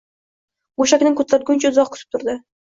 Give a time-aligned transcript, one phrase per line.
[0.81, 2.37] Go`shakni ko`targuncha uzoq kutib turdi